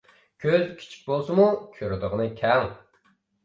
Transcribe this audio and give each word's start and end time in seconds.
كۆز 0.45 0.63
كىچىك 0.79 1.03
بولسىمۇ، 1.11 1.47
كۆرىدىغىنى 1.77 2.29
كەڭ. 2.43 2.69